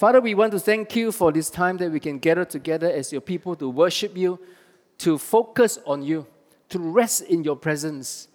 [0.00, 3.12] Father, we want to thank you for this time that we can gather together as
[3.12, 4.40] your people to worship you,
[4.96, 6.26] to focus on you,
[6.70, 8.28] to rest in your presence,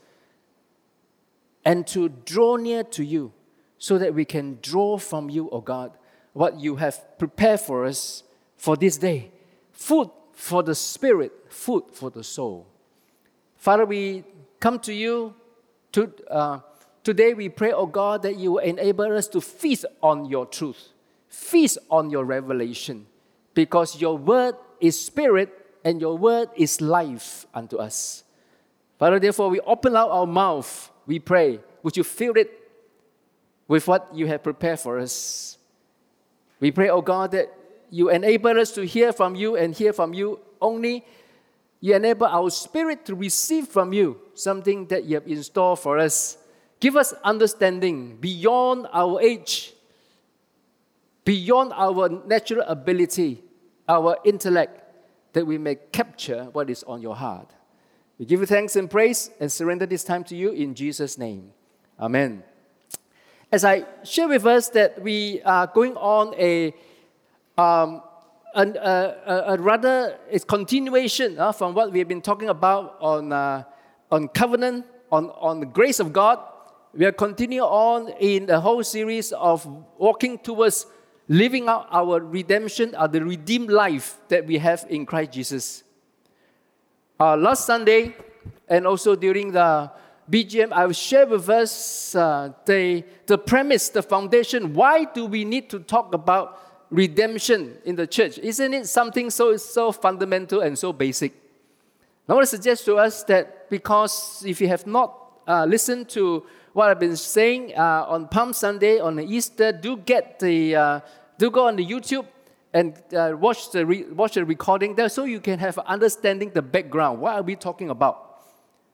[1.66, 3.34] and to draw near to you
[3.80, 5.98] so that we can draw from you, O oh God,
[6.34, 8.22] what you have prepared for us
[8.58, 9.32] for this day
[9.72, 12.68] food for the spirit, food for the soul.
[13.58, 14.24] Father, we
[14.60, 15.34] come to you
[15.94, 16.60] to, uh,
[17.04, 17.34] today.
[17.34, 20.90] We pray, oh God, that you will enable us to feast on your truth,
[21.36, 23.06] feast on your revelation,
[23.54, 25.52] because your word is spirit
[25.84, 28.24] and your word is life unto us.
[28.98, 30.90] Father, therefore, we open out our mouth.
[31.06, 32.50] We pray, would you fill it
[33.68, 35.58] with what you have prepared for us?
[36.60, 37.52] We pray, oh God, that
[37.92, 41.06] you enable us to hear from you and hear from you only.
[41.82, 46.00] You enable our spirit to receive from you something that you have in store for
[46.00, 46.38] us.
[46.80, 49.75] Give us understanding beyond our age,
[51.26, 53.44] beyond our natural ability,
[53.90, 54.82] our intellect,
[55.34, 57.52] that we may capture what is on your heart.
[58.18, 61.52] We give you thanks and praise and surrender this time to you in Jesus' name.
[62.00, 62.44] Amen.
[63.52, 66.74] As I share with us that we are going on a
[67.58, 68.02] um,
[68.56, 73.32] a, a, a, rather it's continuation uh, from what we have been talking about on,
[73.34, 73.64] uh,
[74.12, 76.40] on covenant, on, on the grace of God.
[76.94, 79.66] We are continuing on in the whole series of
[79.98, 80.86] walking towards
[81.28, 85.84] living out our redemption, uh, the redeemed life that we have in Christ Jesus.
[87.20, 88.16] Uh, last Sunday,
[88.68, 89.92] and also during the
[90.30, 94.74] BGM, I will share with us uh, the, the premise, the foundation.
[94.74, 98.38] Why do we need to talk about redemption in the church.
[98.40, 101.34] Isn't it something so, so fundamental and so basic?
[102.28, 106.46] I want to suggest to us that because if you have not uh, listened to
[106.76, 111.00] what I've been saying uh, on Palm Sunday, on Easter, do get the, uh,
[111.38, 112.28] do go on the YouTube
[112.74, 116.62] and uh, watch, the re- watch the recording there so you can have understanding the
[116.62, 117.22] background.
[117.22, 118.42] What are we talking about?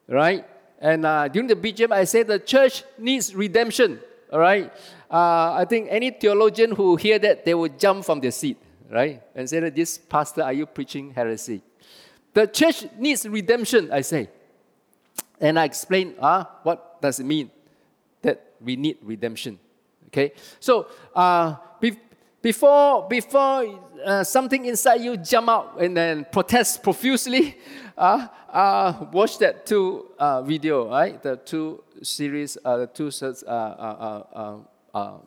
[0.07, 0.45] Right?
[0.77, 3.99] And uh, during the BGM, I said the church needs redemption.
[4.31, 4.71] All right?
[5.09, 8.57] Uh, I think any theologian who hear that, they will jump from their seat,
[8.91, 9.23] right?
[9.33, 11.63] And say that this pastor, are you preaching heresy?
[12.35, 14.29] The church needs redemption, I say.
[15.39, 17.49] And I explain, uh, what does it mean
[18.63, 19.59] we need redemption?
[20.07, 20.33] Okay?
[20.59, 21.99] So, uh, be-
[22.41, 27.57] before, before uh, something inside you jump out and then protest profusely,
[27.97, 31.21] uh, uh, watch that two uh, video, right?
[31.21, 33.11] The two series, uh, the two
[33.47, 35.17] uh,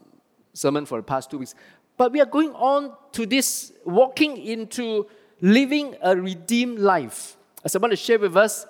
[0.53, 1.55] sermon for the past two weeks.
[1.97, 5.07] But we are going on to this walking into
[5.41, 7.37] living a redeemed life.
[7.65, 8.67] As I want to share with us,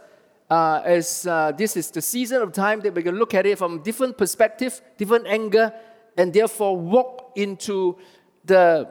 [0.51, 3.59] uh, as uh, this is the season of time that we can look at it
[3.59, 5.73] from different perspective, different angle,
[6.17, 7.97] and therefore walk into
[8.45, 8.89] the,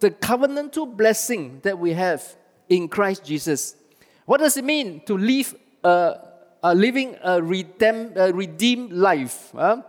[0.00, 2.24] the covenantal blessing that we have
[2.68, 3.76] in Christ Jesus.
[4.24, 6.16] What does it mean to live a,
[6.62, 9.52] a living a, redeem, a redeemed life?
[9.54, 9.82] Huh?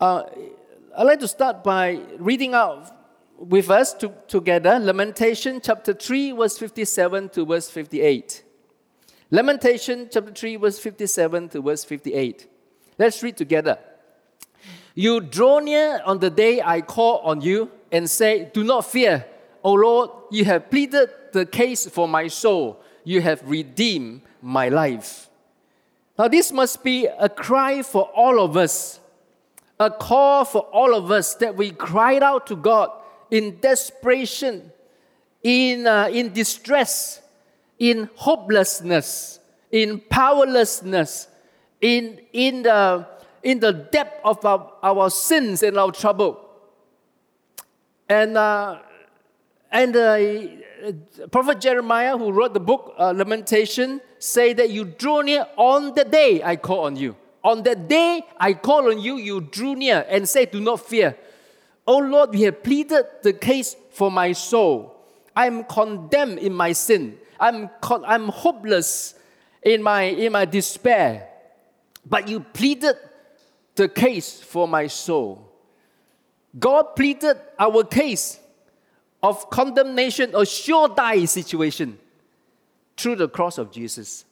[0.00, 0.22] Uh,
[0.96, 2.94] I'd like to start by reading out
[3.38, 8.44] with us to, together Lamentation chapter 3, verse 57 to verse 58.
[9.30, 12.46] Lamentation chapter 3, verse 57 to verse 58.
[12.98, 13.78] Let's read together.
[14.94, 19.26] You draw near on the day I call on you and say, Do not fear,
[19.62, 25.28] O Lord, you have pleaded the case for my soul, you have redeemed my life.
[26.18, 28.98] Now, this must be a cry for all of us
[29.80, 32.90] a call for all of us that we cried out to God
[33.30, 34.72] in desperation,
[35.42, 37.20] in, uh, in distress,
[37.78, 39.40] in hopelessness,
[39.70, 41.28] in powerlessness,
[41.80, 43.06] in, in, the,
[43.42, 46.44] in the depth of our, our sins and our trouble.
[48.08, 48.78] And, uh,
[49.70, 50.18] and uh,
[51.30, 56.04] Prophet Jeremiah, who wrote the book uh, Lamentation, say that you draw near on the
[56.04, 57.16] day I call on you.
[57.44, 61.16] On the day I called on you, you drew near and said, Do not fear.
[61.86, 64.96] Oh Lord, we have pleaded the case for my soul.
[65.36, 67.18] I am condemned in my sin.
[67.40, 69.14] I'm, I'm hopeless
[69.62, 71.28] in my, in my despair.
[72.04, 72.96] But you pleaded
[73.74, 75.48] the case for my soul.
[76.58, 78.40] God pleaded our case
[79.22, 81.98] of condemnation or sure die situation
[82.96, 84.24] through the cross of Jesus.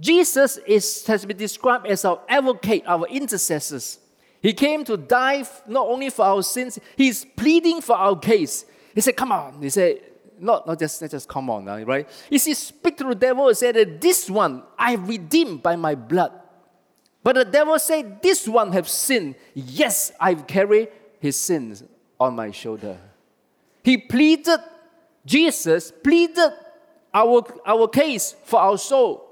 [0.00, 3.98] Jesus is, has been described as our advocate, our intercessors.
[4.40, 8.64] He came to die not only for our sins, he's pleading for our case.
[8.94, 9.60] He said, Come on.
[9.60, 10.00] He said,
[10.40, 12.08] not, not just, not just come on, uh, right?
[12.30, 15.94] He said, Speak to the devil and say that this one I redeemed by my
[15.94, 16.32] blood.
[17.22, 19.34] But the devil said, This one have sinned.
[19.54, 20.88] Yes, I've carried
[21.20, 21.84] his sins
[22.18, 22.98] on my shoulder.
[23.82, 24.60] He pleaded,
[25.24, 26.52] Jesus pleaded
[27.12, 29.24] our, our case for our soul.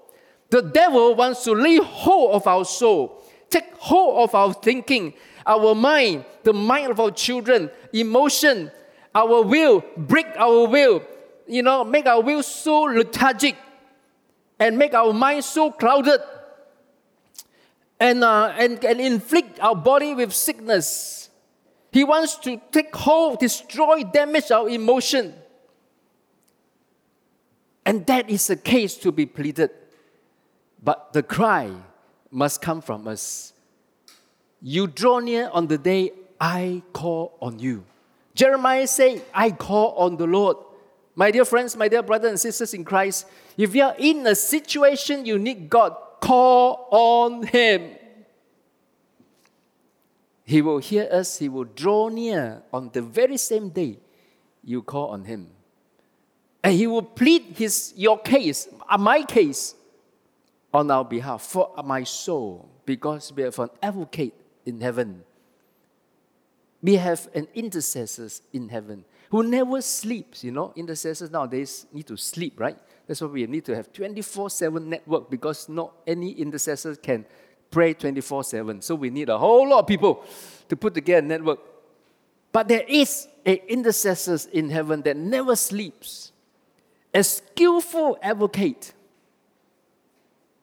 [0.50, 5.14] The devil wants to lay hold of our soul, take hold of our thinking,
[5.46, 8.70] our mind, the mind of our children, emotion,
[9.16, 11.02] our will, break our will,
[11.46, 13.56] you know, make our will so lethargic
[14.58, 16.20] and make our mind so clouded
[17.98, 21.30] and, uh, and, and inflict our body with sickness.
[21.92, 25.34] He wants to take hold, destroy, damage our emotion.
[27.86, 29.70] And that is a case to be pleaded.
[30.84, 31.72] But the cry
[32.30, 33.54] must come from us.
[34.60, 37.86] You draw near on the day I call on you.
[38.36, 40.58] Jeremiah said, I call on the Lord.
[41.14, 44.34] My dear friends, my dear brothers and sisters in Christ, if you are in a
[44.34, 47.96] situation you need God, call on Him.
[50.44, 53.98] He will hear us, He will draw near on the very same day
[54.62, 55.48] you call on Him.
[56.62, 59.74] And He will plead his, your case, uh, my case,
[60.74, 64.34] on our behalf for my soul, because we have an advocate
[64.66, 65.24] in heaven.
[66.86, 70.44] We have an intercessor in heaven who never sleeps.
[70.44, 72.78] You know, intercessors nowadays need to sleep, right?
[73.08, 77.26] That's why we need to have 24 7 network because not any intercessor can
[77.72, 78.82] pray 24 7.
[78.82, 80.24] So we need a whole lot of people
[80.68, 81.58] to put together a network.
[82.52, 86.30] But there is an intercessor in heaven that never sleeps,
[87.12, 88.92] a skillful advocate,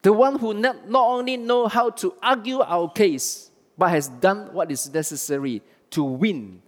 [0.01, 4.53] the one who not, not only know how to argue our case, but has done
[4.53, 5.61] what is necessary
[5.93, 6.61] to win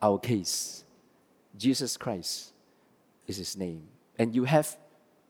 [0.00, 0.84] our case.
[1.56, 2.52] Jesus Christ
[3.26, 3.88] is his name.
[4.18, 4.76] And you have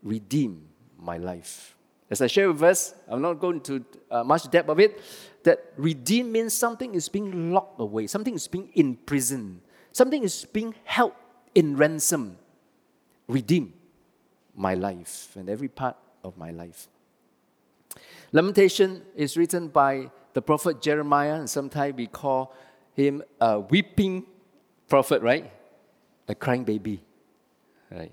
[0.03, 0.67] redeemed
[0.99, 1.75] my life.
[2.11, 5.01] As I share with us, I'm not going into uh, much depth of it,
[5.45, 9.61] that redeem means something is being locked away, something is being imprisoned,
[9.93, 11.13] something is being held
[11.55, 12.39] in ransom.
[13.27, 13.75] Redeem
[14.55, 16.89] my life and every part of my life.
[18.33, 22.55] Lamentation is written by the prophet Jeremiah, and sometimes we call
[22.99, 24.27] him a weeping
[24.89, 25.51] prophet, right?
[26.27, 27.03] A crying baby,
[27.91, 28.13] right?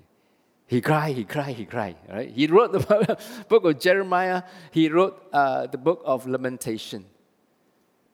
[0.66, 2.30] He cried, he cried, he cried, right?
[2.30, 3.18] He wrote the
[3.48, 7.04] book of Jeremiah, he wrote uh, the book of Lamentation.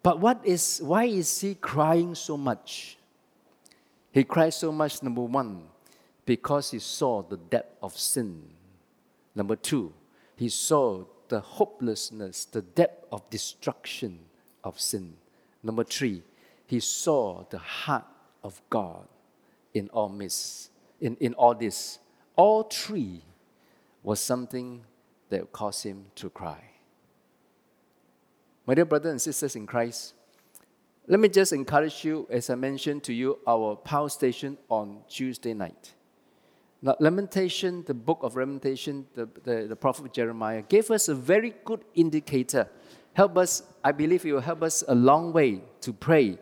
[0.03, 2.99] But what is, why is he crying so much?
[4.11, 5.63] He cried so much, number one,
[6.27, 8.43] because he saw the depth of sin.
[9.35, 9.95] Number two,
[10.37, 14.19] he saw the hopelessness, the depth of destruction
[14.63, 15.15] of sin.
[15.63, 16.23] Number three,
[16.73, 18.07] he saw the heart
[18.43, 19.07] of God
[19.75, 20.11] in all
[21.03, 21.99] in, in all this.
[22.35, 23.21] All three
[24.03, 24.83] was something
[25.29, 26.65] that caused him to cry.
[28.67, 30.15] My dear brothers and sisters in Christ,
[31.07, 35.53] let me just encourage you, as I mentioned to you, our power station on Tuesday
[35.53, 35.93] night.
[36.81, 41.55] Now, Lamentation, the book of Lamentation, the, the, the prophet Jeremiah, gave us a very
[41.67, 42.67] good indicator.
[43.13, 46.39] Help us, I believe it will help us a long way to pray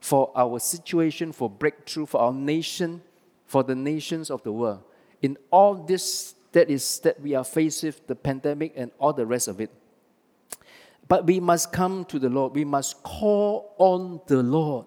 [0.00, 3.02] for our situation, for breakthrough, for our nation,
[3.46, 4.82] for the nations of the world.
[5.22, 9.26] In all this that is that we are faced with, the pandemic and all the
[9.26, 9.70] rest of it.
[11.06, 12.54] But we must come to the Lord.
[12.54, 14.86] We must call on the Lord.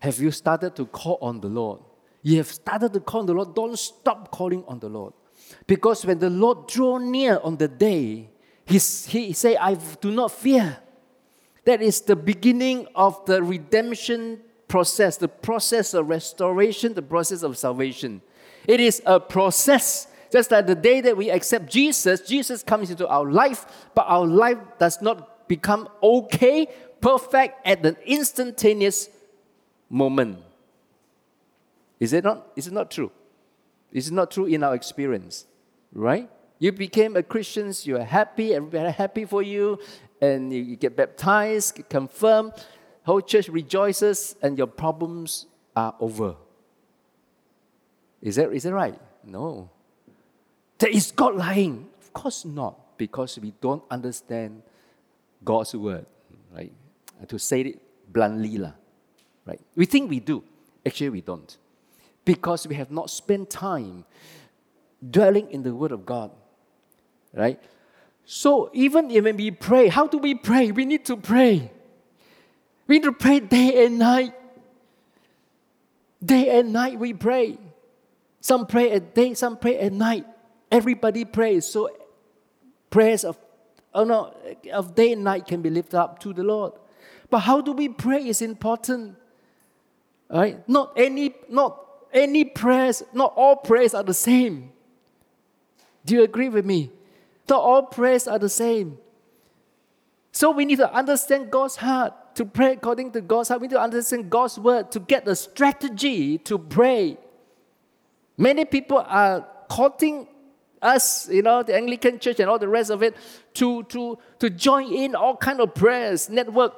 [0.00, 1.80] Have you started to call on the Lord?
[2.22, 3.54] You have started to call on the Lord.
[3.54, 5.12] Don't stop calling on the Lord.
[5.66, 8.30] Because when the Lord draw near on the day,
[8.64, 10.78] he's, he say, I do not fear.
[11.64, 17.58] That is the beginning of the redemption process, the process of restoration, the process of
[17.58, 18.22] salvation.
[18.66, 20.06] It is a process.
[20.32, 24.26] Just like the day that we accept Jesus, Jesus comes into our life, but our
[24.26, 26.68] life does not become okay,
[27.00, 29.08] perfect at an instantaneous
[29.88, 30.38] moment.
[31.98, 32.46] Is it not?
[32.54, 33.10] Is it not true?
[33.92, 35.46] Is it not true in our experience?
[35.92, 36.30] Right?
[36.60, 39.80] You became a Christian, you are happy, everybody happy for you,
[40.20, 42.52] and you get baptized, get confirmed,
[43.04, 46.36] whole church rejoices, and your problems are over.
[48.20, 48.98] Is that, is that right?
[49.24, 49.70] No.
[50.78, 51.88] That is God lying?
[52.00, 54.62] Of course not, because we don't understand
[55.44, 56.06] God's word,
[56.54, 56.72] right?
[57.26, 58.72] To say it bluntly, lah,
[59.46, 59.60] right?
[59.74, 60.42] We think we do,
[60.84, 61.56] actually, we don't
[62.24, 64.04] because we have not spent time
[65.10, 66.30] dwelling in the Word of God.
[67.32, 67.60] Right?
[68.32, 70.70] So even when we pray, how do we pray?
[70.70, 71.68] We need to pray.
[72.86, 74.34] We need to pray day and night.
[76.24, 77.58] Day and night we pray.
[78.40, 80.26] Some pray at day, some pray at night.
[80.70, 81.66] Everybody prays.
[81.66, 81.90] So
[82.88, 83.36] prayers of
[83.92, 84.32] oh no,
[84.72, 86.74] of day and night can be lifted up to the Lord.
[87.30, 89.16] But how do we pray is important.
[90.28, 90.62] Right?
[90.68, 94.70] Not any, not any prayers, not all prayers are the same.
[96.04, 96.92] Do you agree with me?
[97.50, 98.98] Not all prayers are the same.
[100.32, 103.60] So we need to understand God's heart to pray according to God's heart.
[103.60, 107.18] We need to understand God's word to get the strategy to pray.
[108.38, 110.28] Many people are quoting
[110.80, 113.16] us, you know, the Anglican Church and all the rest of it,
[113.54, 116.72] to, to, to join in all kind of prayers, network.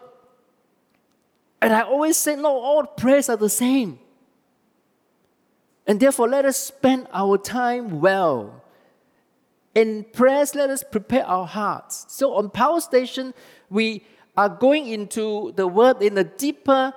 [1.61, 3.99] And I always say, no, all prayers are the same.
[5.87, 8.62] And therefore, let us spend our time well.
[9.75, 12.07] In prayers, let us prepare our hearts.
[12.09, 13.33] So on Power Station,
[13.71, 14.05] we
[14.37, 16.93] are going into the word in a deeper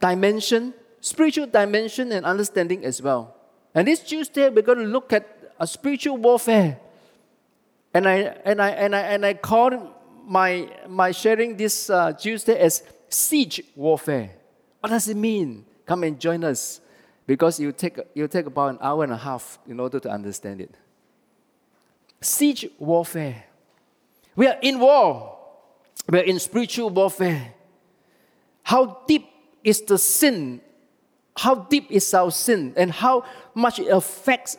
[0.00, 3.36] dimension, spiritual dimension, and understanding as well.
[3.74, 6.78] And this Tuesday, we're going to look at a spiritual warfare.
[7.94, 9.74] And I, and I, and I, and I called
[10.24, 14.30] my, my sharing this uh, Tuesday as siege warfare.
[14.80, 15.64] What does it mean?
[15.86, 16.80] Come and join us
[17.26, 20.60] because you take, you take about an hour and a half in order to understand
[20.60, 20.74] it.
[22.22, 23.44] Siege warfare.
[24.36, 25.38] We are in war.
[26.08, 27.54] We are in spiritual warfare.
[28.62, 29.26] How deep
[29.62, 30.60] is the sin?
[31.36, 32.74] How deep is our sin?
[32.76, 33.24] And how
[33.54, 34.56] much it affects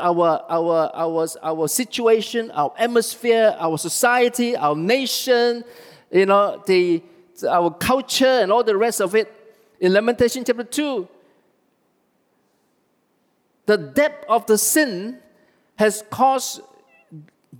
[0.00, 5.64] our, our, our, our situation, our atmosphere, our society, our nation,
[6.10, 7.02] you know, the,
[7.48, 9.32] our culture, and all the rest of it.
[9.80, 11.08] In Lamentation chapter 2,
[13.66, 15.18] the depth of the sin
[15.76, 16.60] has caused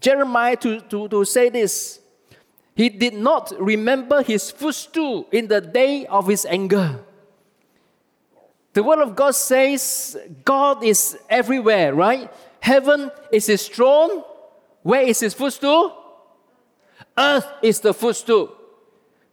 [0.00, 2.00] Jeremiah to, to, to say this.
[2.74, 7.00] He did not remember his footstool in the day of his anger.
[8.72, 12.32] The Word of God says God is everywhere, right?
[12.60, 14.22] Heaven is his throne.
[14.82, 15.92] Where is his footstool?
[17.16, 18.54] Earth is the footstool.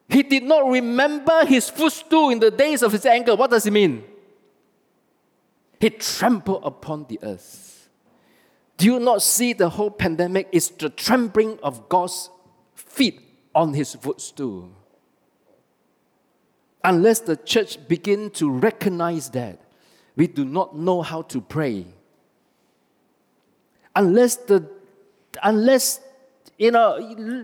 [0.09, 3.35] He did not remember his footstool in the days of his anger.
[3.35, 4.03] What does it mean?
[5.79, 7.74] He trampled upon the earth.
[8.77, 12.29] Do you not see the whole pandemic is the trampling of God's
[12.73, 13.21] feet
[13.53, 14.71] on his footstool?
[16.85, 19.59] unless the church begin to recognize that,
[20.15, 21.85] we do not know how to pray.
[23.95, 24.69] Unless the
[25.43, 25.99] unless
[26.57, 26.97] you know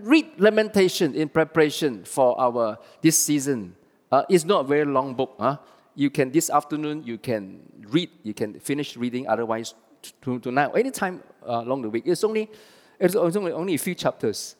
[0.04, 3.76] read lamentation in preparation for our this season.
[4.10, 5.34] Uh, it's not a very long book.
[5.38, 5.56] Huh?
[5.94, 9.26] You can this afternoon you can read, you can finish reading.
[9.26, 9.74] Otherwise,
[10.22, 12.50] to, now, anytime uh, along the week, it's only
[12.98, 14.56] it's only only a few chapters.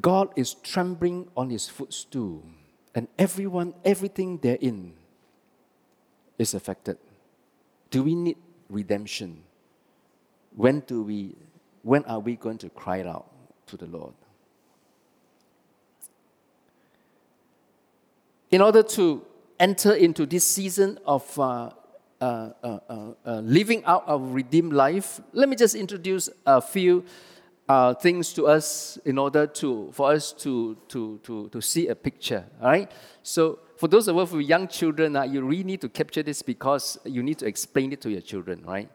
[0.00, 2.44] God is trembling on his footstool,
[2.94, 4.92] and everyone, everything therein
[6.38, 6.98] is affected.
[7.90, 8.36] Do we need
[8.68, 9.42] redemption?
[10.54, 11.34] When do we
[11.82, 13.30] when are we going to cry out
[13.66, 14.14] to the Lord?
[18.50, 19.22] In order to
[19.58, 21.70] enter into this season of uh,
[22.20, 27.04] uh, uh, uh, uh living out of redeemed life, let me just introduce a few
[27.68, 31.94] uh, things to us in order to for us to to to to see a
[31.94, 32.44] picture.
[32.60, 32.90] All right.
[33.22, 36.42] So for those of us with young children, uh, you really need to capture this
[36.42, 38.90] because you need to explain it to your children, right?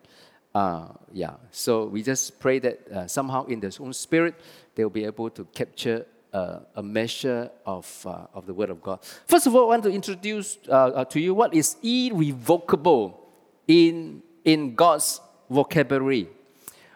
[0.54, 1.36] Uh, yeah.
[1.52, 4.36] So we just pray that somehow in their own spirit
[4.76, 9.01] they'll be able to capture uh, a measure of, uh, of the Word of God.
[9.27, 13.29] First of all, I want to introduce uh, uh to you what is irrevocable
[13.67, 16.29] in, in God's vocabulary.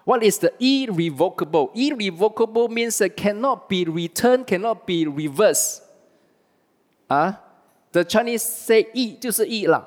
[0.05, 1.71] What is the irrevocable?
[1.75, 5.83] Irrevocable means it cannot be returned, cannot be reversed.
[7.09, 7.33] Uh,
[7.93, 9.85] the Chinese say 一就是一啦.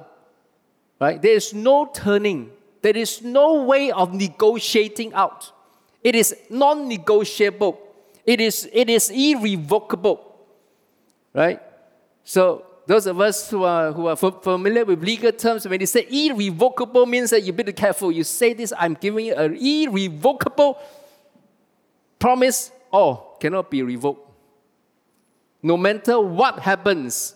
[1.00, 1.20] Right?
[1.22, 2.52] There is no turning.
[2.82, 5.52] There is no way of negotiating out.
[6.04, 7.78] It is non-negotiable.
[8.31, 10.21] It is, it is irrevocable.
[11.35, 11.61] Right?
[12.23, 16.07] So those of us who are, who are familiar with legal terms, when they say
[16.09, 18.13] irrevocable means that you be careful.
[18.13, 20.79] You say this, I'm giving you an irrevocable
[22.21, 24.31] promise, oh, cannot be revoked.
[25.61, 27.35] No matter what happens,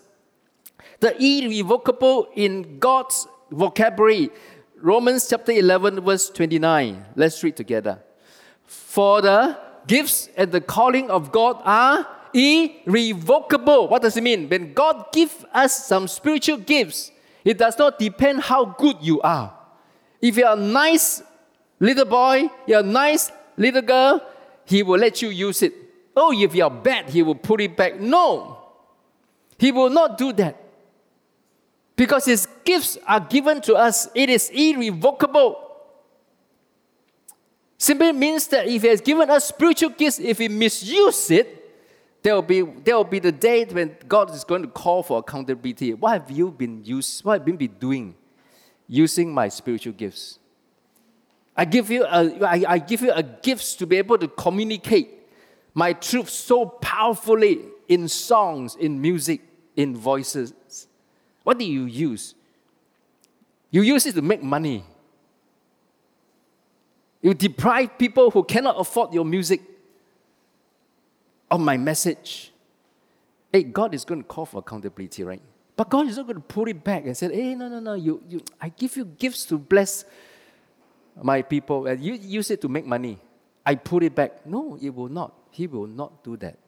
[1.01, 4.31] the irrevocable in God's vocabulary,
[4.77, 7.05] Romans chapter 11, verse 29.
[7.17, 7.99] Let's read together.
[8.65, 13.89] For the gifts and the calling of God are irrevocable.
[13.89, 14.49] What does it mean?
[14.49, 17.13] When God gives us some spiritual gifts,
[17.45, 19.53] it does not depend how good you are.
[20.21, 21.23] If you're a nice
[21.79, 24.23] little boy, you're a nice little girl,
[24.65, 25.75] He will let you use it.
[26.17, 28.01] Oh, if you're bad, He will put it back.
[28.01, 28.59] No,
[29.59, 30.61] He will not do that.
[31.97, 35.64] Because His gifts are given to us, it is irrevocable.
[37.85, 41.47] Simply means that if He has given us spiritual gifts, if we misuse it,
[42.25, 45.19] There will be there will be the day when God is going to call for
[45.19, 45.93] accountability.
[45.93, 47.23] What have you been used?
[47.23, 48.15] What have you been doing?
[48.89, 50.39] Using my spiritual gifts.
[51.55, 55.09] I give you a, I, I give you a gift to be able to communicate
[55.75, 59.43] my truth so powerfully in songs, in music,
[59.77, 60.55] in voices.
[61.43, 62.35] What do you use?
[63.71, 64.83] You use it to make money.
[67.25, 69.63] You deprive people who cannot afford your music
[71.51, 72.53] of my message.
[73.51, 75.41] Hey, God is going to call for accountability, right?
[75.75, 77.95] But God is not going to pull it back and say, hey, no, no, no,
[77.95, 80.05] you, you, I give you gifts to bless
[81.23, 83.19] my people, and you use it to make money.
[83.65, 84.45] I put it back.
[84.45, 85.33] No, it will not.
[85.51, 86.59] He will not do that.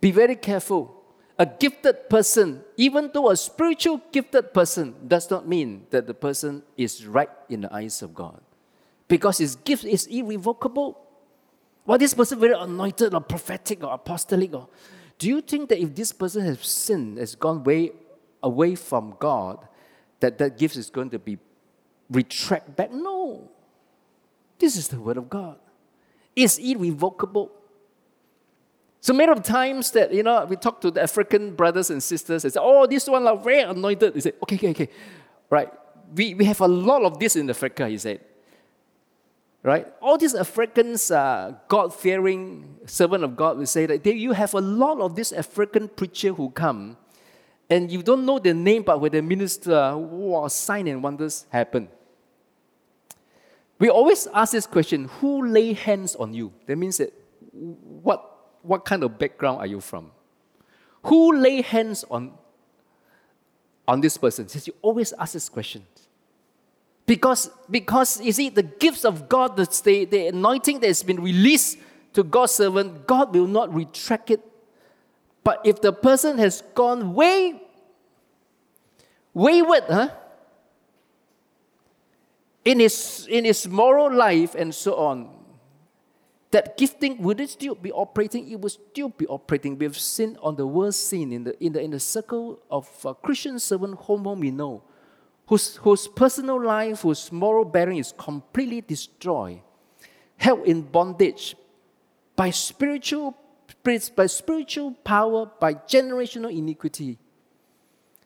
[0.00, 1.02] Be very careful.
[1.38, 6.62] A gifted person, even though a spiritual gifted person, does not mean that the person
[6.78, 8.40] is right in the eyes of God.
[9.08, 11.00] Because his gift is irrevocable.
[11.84, 14.68] Well, this person very anointed or prophetic or apostolic or
[15.18, 17.92] do you think that if this person has sinned, has gone way
[18.42, 19.66] away from God,
[20.20, 21.38] that that gift is going to be
[22.10, 22.92] retract back?
[22.92, 23.50] No.
[24.58, 25.58] This is the word of God.
[26.34, 27.50] It's irrevocable.
[29.00, 32.44] So many of times that you know we talk to the African brothers and sisters
[32.44, 34.88] and say, "Oh, this one are very anointed." They say, "Okay, okay, okay,
[35.48, 35.72] right."
[36.14, 37.88] We, we have a lot of this in Africa.
[37.88, 38.20] He said,
[39.62, 39.86] right?
[40.00, 44.60] All these Africans, uh, God-fearing servant of God, will say that they, you have a
[44.60, 46.96] lot of these African preacher who come,
[47.68, 51.88] and you don't know their name, but when they minister, wow, sign and wonders happen.
[53.78, 56.52] We always ask this question: Who lay hands on you?
[56.66, 57.12] That means that
[57.52, 60.10] what what kind of background are you from?
[61.04, 62.32] Who lay hands on
[63.86, 64.48] on this person?
[64.48, 65.84] Since you always ask this question.
[67.06, 71.78] Because, because you see, the gifts of God, the, the anointing that has been released
[72.14, 74.40] to God's servant, God will not retract it.
[75.44, 77.62] But if the person has gone way,
[79.32, 80.08] wayward, huh?
[82.64, 85.28] In his, in his moral life and so on,
[86.50, 88.50] that gifting would it still be operating?
[88.50, 89.78] It would still be operating.
[89.78, 93.12] We've seen on the world scene in the, in the, in the circle of uh,
[93.12, 94.82] Christian servant home, home, we know
[95.46, 99.60] whose, whose personal life, whose moral bearing is completely destroyed,
[100.36, 101.56] held in bondage
[102.34, 103.36] by spiritual,
[103.82, 107.18] by spiritual power, by generational iniquity.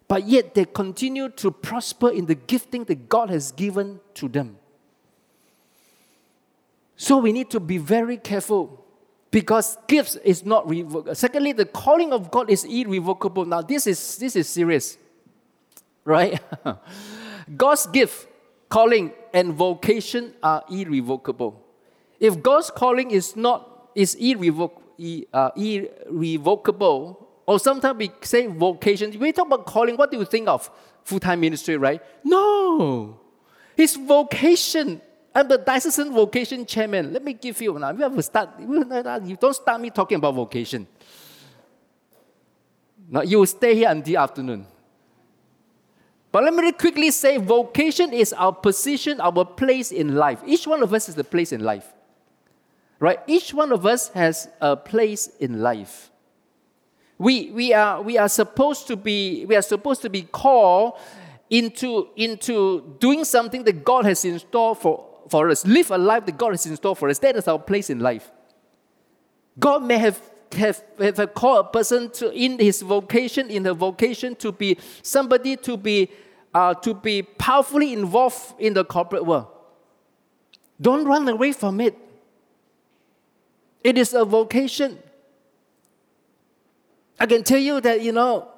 [0.09, 4.57] But yet they continue to prosper in the gifting that God has given to them.
[6.97, 8.85] So we need to be very careful
[9.31, 11.15] because gifts is not revocable.
[11.15, 13.45] Secondly, the calling of God is irrevocable.
[13.45, 14.99] Now, this is, this is serious
[16.11, 16.41] right?
[17.57, 18.29] God's gift,
[18.69, 21.65] calling, and vocation are irrevocable.
[22.19, 29.33] If God's calling is not is irrevoc- uh, irrevocable, or sometimes we say vocation, we
[29.33, 30.71] talk about calling, what do you think of?
[31.05, 32.01] Full-time ministry, right?
[32.23, 33.19] No.
[33.77, 35.01] His vocation.
[35.35, 37.13] I'm the diocesan vocation chairman.
[37.13, 37.93] Let me give you now.
[37.93, 38.51] We have to start.
[38.61, 40.87] You don't start me talking about vocation.
[43.09, 44.67] Now you will stay here until afternoon.
[46.33, 50.41] But let me quickly say vocation is our position, our place in life.
[50.47, 51.93] Each one of us is a place in life.
[53.01, 53.19] Right?
[53.27, 56.11] Each one of us has a place in life.
[57.19, 60.95] We, we, are, we are supposed to be we are supposed to be called
[61.51, 65.67] into, into doing something that God has in store for, for us.
[65.67, 67.19] Live a life that God has in store for us.
[67.19, 68.31] That is our place in life.
[69.59, 74.35] God may have have, have called a person to in his vocation, in her vocation,
[74.37, 76.11] to be somebody to be
[76.55, 79.47] uh, to be powerfully involved in the corporate world.
[80.81, 81.97] Don't run away from it.
[83.85, 84.99] It is a vocation.
[87.19, 88.49] I can tell you that you know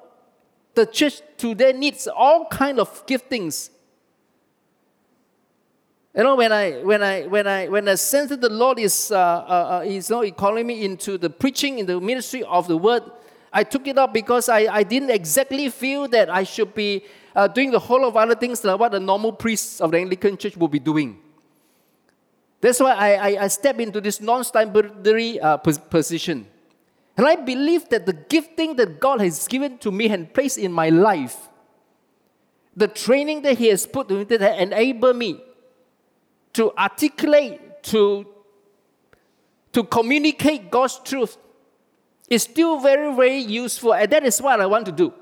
[0.73, 3.69] the church today needs all kind of giftings
[6.15, 9.11] you know, when I when I when I when I sense that the Lord is
[9.11, 12.67] uh, uh, uh, is you know, calling me into the preaching in the ministry of
[12.67, 13.01] the word,
[13.51, 17.03] I took it up because I, I didn't exactly feel that I should be
[17.35, 20.37] uh, doing the whole of other things like what the normal priests of the Anglican
[20.37, 21.19] Church would be doing.
[22.61, 26.45] That's why I, I, I step into this non-stipendiary uh, position.
[27.17, 30.71] And I believe that the gifting that God has given to me and placed in
[30.71, 31.49] my life,
[32.75, 35.41] the training that He has put to me that enable me
[36.53, 38.25] to articulate, to,
[39.71, 41.37] to communicate God's truth
[42.29, 43.93] is still very, very useful.
[43.93, 45.13] And that is what I want to do.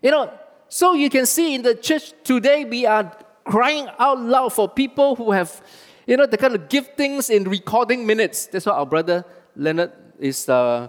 [0.00, 0.32] You know,
[0.68, 3.12] so you can see in the church today, we are
[3.44, 5.62] crying out loud for people who have,
[6.06, 8.46] you know, the kind of giftings in recording minutes.
[8.46, 9.24] That's what our brother
[9.54, 10.88] Leonard is, uh,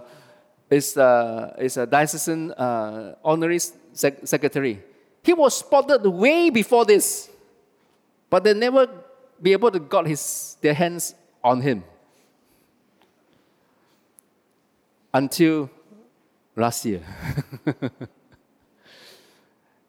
[0.70, 3.58] is, uh, is a diocesan uh, honorary
[3.92, 4.82] sec- secretary.
[5.22, 7.30] He was spotted way before this,
[8.34, 8.88] but they never
[9.40, 11.84] be able to got his, their hands on him
[15.12, 15.70] until
[16.56, 17.00] last year.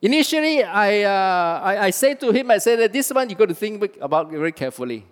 [0.04, 3.50] Initially, I, uh, I, I said to him, I said that this one you got
[3.50, 5.08] to think about very carefully.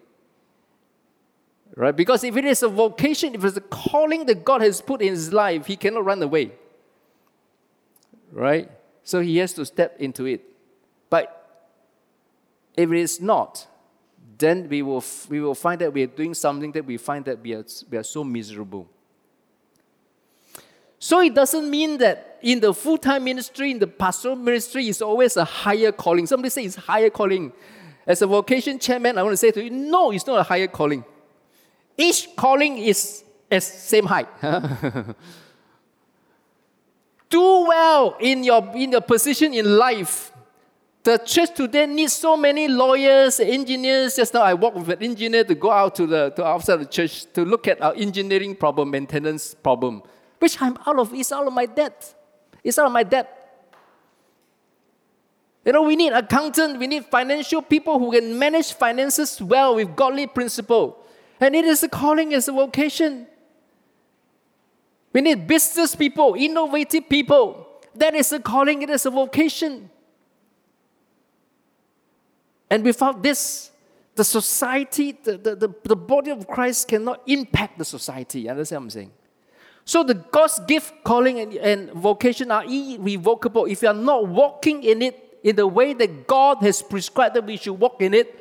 [1.76, 1.96] Right?
[1.96, 5.10] Because if it is a vocation, if it's a calling that God has put in
[5.10, 6.52] his life, he cannot run away.
[8.32, 8.70] Right?
[9.04, 10.44] So he has to step into it.
[11.10, 11.43] But
[12.76, 13.68] if it is not,
[14.38, 17.40] then we will, we will find that we are doing something that we find that
[17.42, 18.90] we are, we are so miserable.
[21.00, 25.02] So it doesn't mean that in the full time ministry, in the pastoral ministry, is
[25.02, 26.26] always a higher calling.
[26.26, 27.52] Somebody say it's higher calling.
[28.06, 30.68] As a vocation chairman, I want to say to you, no, it's not a higher
[30.68, 31.06] calling.
[31.98, 34.28] Each calling is as same height.
[37.30, 40.33] Do well in your, in your position in life.
[41.04, 44.16] The church today needs so many lawyers, engineers.
[44.16, 46.86] Just now I walked with an engineer to go out to the to outside the
[46.86, 50.02] church to look at our engineering problem, maintenance problem
[50.44, 51.14] which I'm out of.
[51.14, 52.14] It's out of my debt.
[52.64, 53.28] It's out of my debt.
[55.66, 59.96] You know, we need accountant, we need financial people who can manage finances well with
[59.96, 61.00] godly principle.
[61.40, 63.28] And it is a calling it's a vocation.
[65.14, 67.66] We need business people, innovative people.
[67.96, 69.90] That is a calling, it is a vocation.
[72.70, 73.72] And without this,
[74.16, 78.42] the society, the, the, the, the body of Christ cannot impact the society.
[78.42, 79.12] You understand what I'm saying?
[79.86, 83.66] So the God's gift, calling, and, and vocation are irrevocable.
[83.66, 87.46] If you are not walking in it in the way that God has prescribed that
[87.46, 88.40] we should walk in it,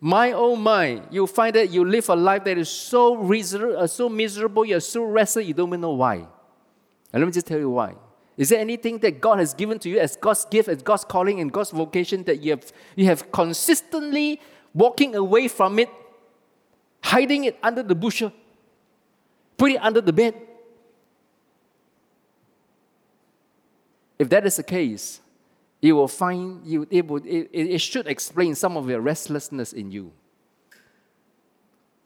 [0.00, 3.86] my oh my, you'll find that you live a life that is so, miserable, uh,
[3.86, 6.16] so miserable, you're so restless, you don't even know why.
[6.16, 7.94] And let me just tell you why.
[8.36, 11.40] Is there anything that God has given to you as God's gift, as God's calling,
[11.40, 14.40] and God's vocation that you have, you have consistently
[14.74, 15.88] walking away from it,
[17.02, 18.32] hiding it under the bushel,
[19.56, 20.34] put it under the bed?
[24.18, 25.20] If that is the case,
[25.80, 30.12] you will find you it, it, it should explain some of your restlessness in you.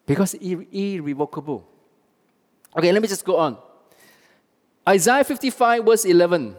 [0.07, 1.67] Because irrevocable.
[2.77, 3.57] Okay, let me just go on.
[4.91, 6.57] Isaiah 55, verse 11.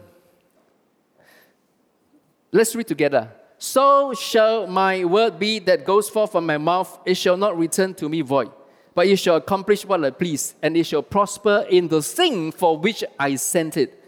[2.50, 3.30] Let's read together.
[3.58, 7.92] So shall my word be that goes forth from my mouth, it shall not return
[7.96, 8.50] to me void,
[8.94, 12.78] but it shall accomplish what I please, and it shall prosper in the thing for
[12.78, 14.02] which I sent it.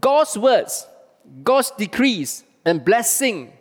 [0.00, 0.84] God's words,
[1.44, 3.52] God's decrees and blessing,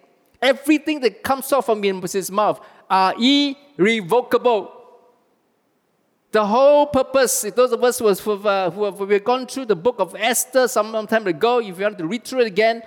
[0.42, 2.60] everything that comes out from his mouth
[2.90, 3.14] are
[3.78, 4.81] irrevocable.
[6.32, 9.76] The whole purpose, those of us who, have, uh, who have we've gone through the
[9.76, 12.84] book of Esther some time ago, if you want to read through it again,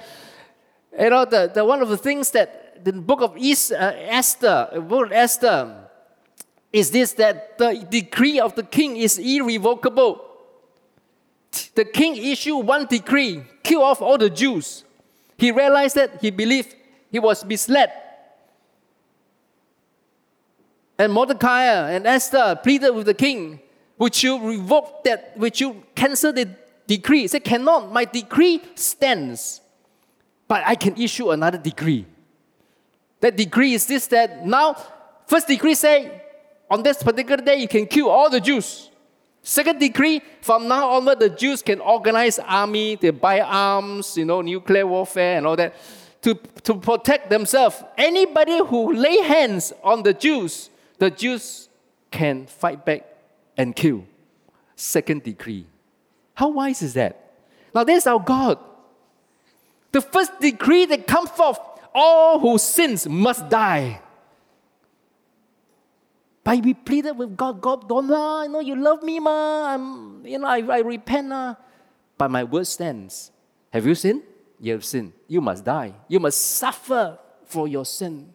[0.99, 4.69] you know, the, the one of the things that the book of East, uh, Esther,
[4.89, 5.89] book of Esther,
[6.73, 10.25] is this that the decree of the king is irrevocable
[11.75, 14.85] the king issued one decree kill off all the Jews.
[15.37, 16.75] He realized that he believed
[17.11, 17.93] he was misled.
[20.99, 23.61] And Mordecai and Esther pleaded with the king,
[23.99, 25.37] Would you revoke that?
[25.37, 26.49] Would you cancel the
[26.87, 27.23] decree?
[27.23, 27.93] He said, Cannot.
[27.93, 29.61] My decree stands.
[30.47, 32.07] But I can issue another decree.
[33.21, 34.77] That decree is this that now,
[35.27, 36.23] first decree say,
[36.71, 38.91] on this particular day, you can kill all the Jews.
[39.43, 44.41] Second decree, from now onward, the Jews can organize army, they buy arms, you know,
[44.41, 45.75] nuclear warfare and all that,
[46.23, 47.83] to, to protect themselves.
[47.99, 51.69] Anybody who lay hands on the Jews, the Jews
[52.11, 53.07] can fight back
[53.57, 54.05] and kill.
[54.77, 55.67] Second decree.
[56.35, 57.33] How wise is that?
[57.75, 58.59] Now, there's our God.
[59.93, 61.59] The first decree that comes forth,
[61.95, 64.01] all who sins must die.
[66.43, 68.45] But we pleaded with God, God, don't lie.
[68.45, 69.75] I know you love me, ma.
[69.75, 71.55] I'm, you know, I, I repent, ma.
[72.19, 73.31] But my word stands.
[73.73, 74.23] Have you sinned?
[74.61, 75.13] You have sinned.
[75.27, 75.95] You must die.
[76.09, 78.34] You must suffer for your sin.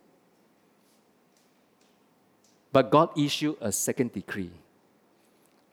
[2.71, 4.51] But God issued a second decree.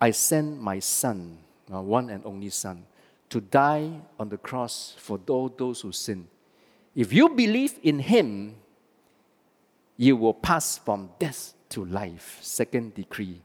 [0.01, 2.85] I send my son, my one and only son,
[3.31, 6.29] to die on the cross for all those who sin.
[6.95, 8.57] If you believe in him,
[9.97, 12.39] you will pass from death to life.
[12.41, 13.41] Second decree.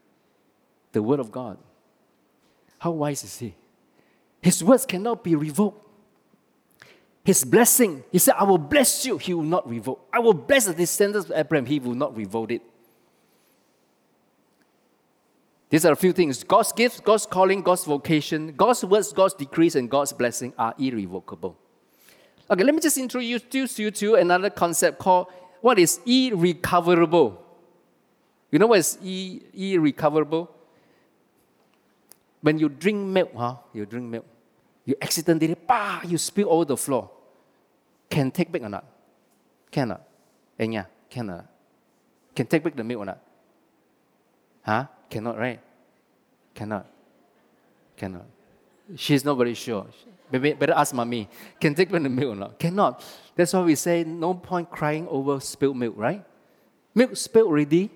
[0.91, 1.57] The word of God.
[2.79, 3.55] How wise is he?
[4.41, 5.87] His words cannot be revoked.
[7.23, 10.07] His blessing, he said, I will bless you, he will not revoke.
[10.11, 12.63] I will bless the descendants of Abraham, he will not revoke it.
[15.71, 19.75] These are a few things God's gifts, God's calling, God's vocation, God's words, God's decrees,
[19.75, 21.57] and God's blessing are irrevocable.
[22.49, 25.27] Okay, let me just introduce you to another concept called
[25.61, 27.41] what is irrecoverable.
[28.51, 30.51] You know what is irrecoverable?
[32.41, 33.55] When you drink milk, huh?
[33.71, 34.25] You drink milk.
[34.83, 37.09] You accidentally, bah, you spill all the floor.
[38.09, 38.83] Can take back or not?
[39.69, 40.01] Cannot.
[40.59, 41.45] Enya, cannot.
[42.35, 43.19] Can take back the milk or not?
[44.63, 44.85] Huh?
[45.11, 45.59] Cannot, right?
[46.55, 46.87] Cannot.
[47.97, 48.25] Cannot.
[48.95, 49.85] She's not very sure.
[50.31, 51.27] Maybe better ask mommy.
[51.59, 52.57] Can take the milk or not?
[52.57, 53.03] Cannot.
[53.35, 56.23] That's why we say no point crying over spilled milk, right?
[56.95, 57.91] Milk spilled already,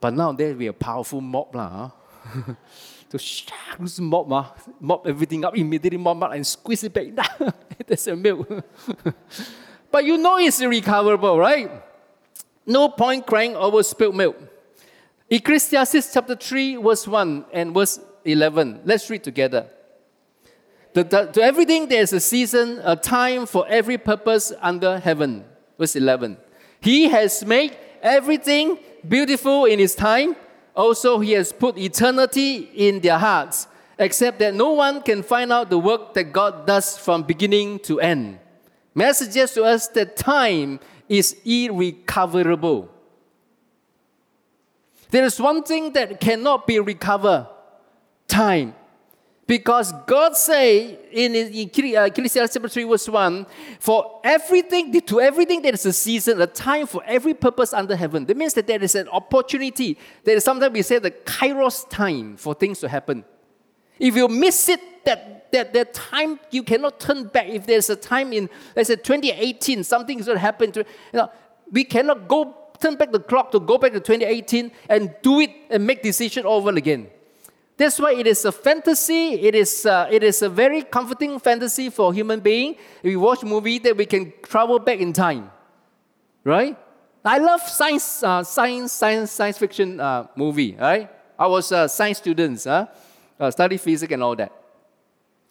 [0.00, 1.90] but now there will be a powerful mop, lah.
[2.24, 2.54] Huh?
[3.10, 4.44] to so mop, uh,
[4.80, 7.28] mop everything up immediately, mop up and squeeze it back.
[7.86, 8.48] That's a milk.
[9.90, 11.70] but you know it's irrecoverable, right?
[12.64, 14.47] No point crying over spilled milk.
[15.30, 18.80] Ecclesiastes chapter 3, verse 1 and verse 11.
[18.84, 19.68] Let's read together.
[20.94, 25.44] To, to everything there is a season, a time for every purpose under heaven.
[25.78, 26.38] Verse 11.
[26.80, 30.34] He has made everything beautiful in his time.
[30.74, 33.66] Also, he has put eternity in their hearts,
[33.98, 38.00] except that no one can find out the work that God does from beginning to
[38.00, 38.38] end.
[39.12, 42.88] Suggest to us that time is irrecoverable.
[45.10, 47.46] There is one thing that cannot be recovered
[48.26, 48.74] time.
[49.46, 53.46] Because God say in uh, Ecclesiastes chapter 3 verse 1,
[53.80, 58.26] for everything, to everything there is a season, a time for every purpose under heaven.
[58.26, 59.96] That means that there is an opportunity.
[60.22, 63.24] There is sometimes we say the kairos time for things to happen.
[63.98, 67.48] If you miss it, that, that, that time, you cannot turn back.
[67.48, 71.18] If there's a time in, let's say 2018, something is going to happen to, you
[71.20, 71.32] know,
[71.72, 75.50] we cannot go turn back the clock to go back to 2018 and do it
[75.70, 77.08] and make decision over again.
[77.76, 79.34] That's why it is a fantasy.
[79.34, 82.72] It is, uh, it is a very comforting fantasy for human being.
[82.72, 85.50] If we watch movie, that we can travel back in time,
[86.42, 86.76] right?
[87.24, 91.08] I love science, uh, science, science, science fiction uh, movie, right?
[91.38, 92.86] I was a science student, huh?
[93.38, 94.52] uh, study physics and all that.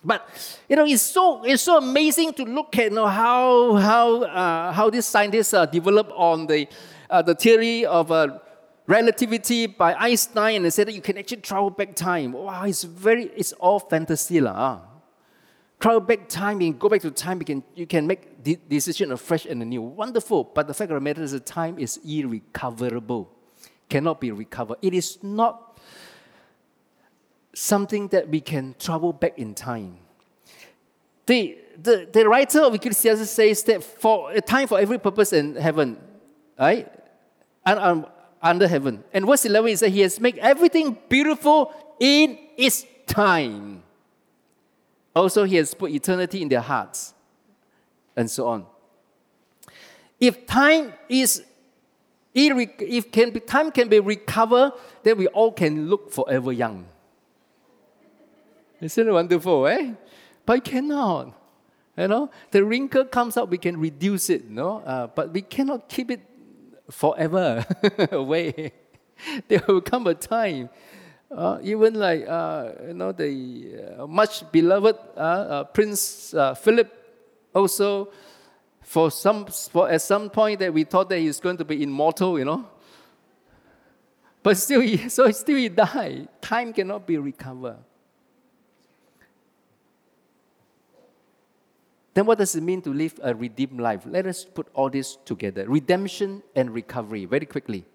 [0.03, 0.27] But
[0.69, 4.71] you know, it's so it's so amazing to look at you know, how how uh,
[4.71, 6.67] how these scientists uh, develop on the
[7.10, 8.39] uh, the theory of uh,
[8.88, 12.32] relativity by Einstein and said that you can actually travel back time.
[12.32, 14.39] Wow, it's very, it's all fantasy.
[14.39, 14.82] lah.
[15.80, 18.56] Travel back time, you can go back to time, you can, you can make de-
[18.56, 19.82] decision afresh and anew.
[19.82, 20.46] Wonderful.
[20.46, 23.30] But the fact of the matter is time is irrecoverable.
[23.89, 24.78] Cannot be recovered.
[24.82, 25.80] It is not
[27.54, 29.98] something that we can travel back in time.
[31.26, 35.56] The, the, the writer of Ecclesiastes says that for a time for every purpose in
[35.56, 35.98] heaven,
[36.58, 36.89] right?
[37.67, 38.06] And,
[38.41, 39.03] under heaven.
[39.13, 43.84] And verse 11 is that He has made everything beautiful in its time.
[45.15, 47.13] Also, He has put eternity in their hearts,
[48.15, 48.65] and so on.
[50.19, 51.43] If time is
[52.34, 56.86] if can be, time can be recovered, then we all can look forever young.
[58.80, 59.93] Isn't it wonderful, eh?
[60.45, 61.34] But cannot.
[61.97, 64.84] You know, the wrinkle comes out, we can reduce it, no?
[64.86, 66.21] Uh, but we cannot keep it
[66.89, 67.65] forever
[68.12, 68.71] away.
[69.47, 70.69] there will come a time,
[71.32, 76.91] uh, even like uh, you know the uh, much beloved uh, uh, Prince Philip,
[77.54, 78.10] also
[78.82, 82.39] for some for at some point that we thought that he's going to be immortal,
[82.39, 82.65] you know.
[84.43, 86.30] But still, he, so still he died.
[86.41, 87.78] Time cannot be recovered.
[92.17, 94.01] Then what does it mean to live a redeemed life?
[94.08, 97.86] Let us put all this together redemption and recovery, very quickly.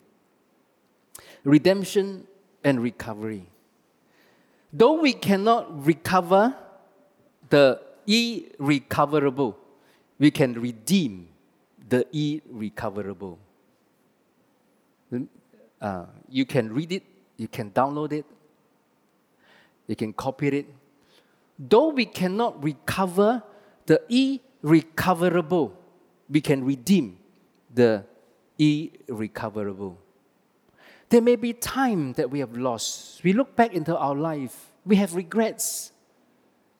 [1.43, 2.29] Redemption
[2.63, 3.47] and recovery.
[4.73, 6.55] Though we cannot recover
[7.51, 9.59] the irrecoverable,
[10.21, 11.27] we can redeem
[11.89, 13.41] the irrecoverable.
[15.81, 17.03] Uh, you can read it,
[17.39, 18.27] you can download it,
[19.89, 20.67] you can copy it.
[21.59, 23.43] Though we cannot recover
[23.87, 25.77] the irrecoverable,
[26.29, 27.19] we can redeem
[27.73, 28.05] the
[28.59, 29.99] irrecoverable.
[31.09, 33.23] There may be time that we have lost.
[33.23, 35.93] We look back into our life, we have regrets.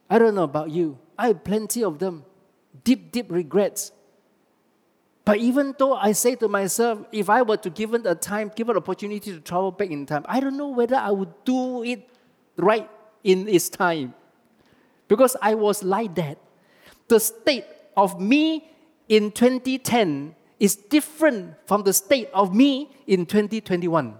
[0.09, 2.25] I don't know about you, I have plenty of them.
[2.85, 3.93] Deep, deep regrets.
[5.25, 8.75] But even though I say to myself, if I were to given a time, given
[8.75, 12.09] an opportunity to travel back in time, I don't know whether I would do it
[12.57, 12.91] right
[13.23, 14.15] in its time.
[15.07, 16.39] Because I was like that
[17.09, 18.71] the state of me
[19.09, 24.15] in 2010 is different from the state of me in 2021.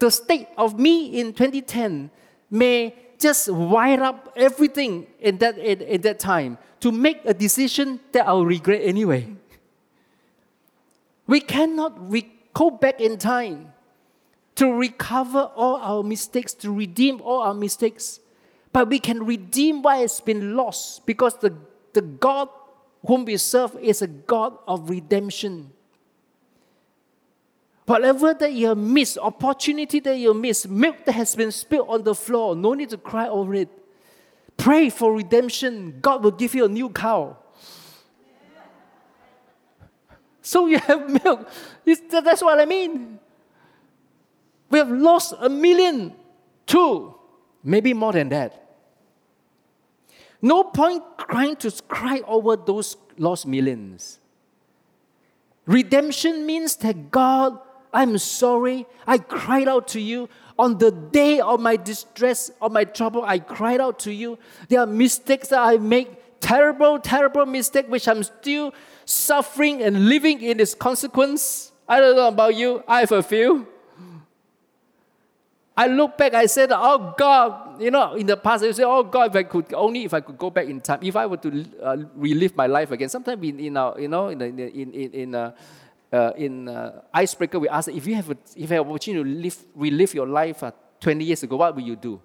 [0.00, 2.10] the state of me in 2010
[2.50, 8.00] may just wire up everything in that, in, in that time to make a decision
[8.12, 9.28] that I'll regret anyway.
[11.26, 13.72] We cannot re- go back in time
[14.56, 18.20] to recover all our mistakes, to redeem all our mistakes.
[18.72, 21.54] But we can redeem what has been lost because the,
[21.92, 22.48] the God
[23.06, 25.72] whom we serve is a God of redemption.
[27.86, 32.14] Whatever that you miss, opportunity that you miss, milk that has been spilled on the
[32.14, 33.68] floor, no need to cry over it.
[34.56, 35.98] Pray for redemption.
[36.00, 37.36] God will give you a new cow.
[40.42, 41.48] So you have milk.
[42.10, 43.18] That's what I mean.
[44.70, 46.14] We have lost a million,
[46.66, 47.14] two,
[47.64, 48.69] maybe more than that.
[50.42, 54.18] No point trying to cry over those lost millions.
[55.66, 57.58] Redemption means that God
[57.92, 58.86] I'm sorry.
[59.06, 60.28] I cried out to you.
[60.58, 64.38] On the day of my distress, of my trouble, I cried out to you.
[64.68, 68.74] There are mistakes that I make, terrible, terrible mistake, which I'm still
[69.04, 71.72] suffering and living in its consequence.
[71.88, 72.84] I don't know about you.
[72.86, 73.66] I have a few.
[75.76, 79.02] I look back, I said, oh God, you know, in the past, I say, oh
[79.02, 81.38] God, if I could, only if I could go back in time, if I were
[81.38, 83.08] to uh, relive my life again.
[83.08, 84.58] Sometimes in, in our, you know, in, in,
[84.92, 85.52] in, in uh,
[86.12, 89.40] uh, in uh, Icebreaker, we asked if you have a, if you have opportunity to
[89.40, 92.20] live, relive your life uh, 20 years ago, what will you do?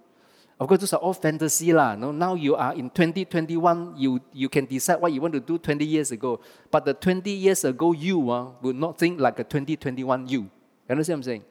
[0.59, 1.95] Of course, those are all fantasy lah.
[1.95, 3.95] No, now you are in 2021.
[3.97, 6.39] You you can decide what you want to do 20 years ago.
[6.71, 10.41] But the 20 years ago you uh, will not think like a 2021 you.
[10.41, 10.49] You
[10.89, 11.43] understand what I'm saying?